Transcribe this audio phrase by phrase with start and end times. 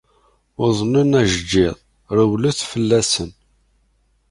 [0.65, 1.75] Uḍnen ajeǧǧiḍ,
[2.17, 3.29] rewlet fella-sen.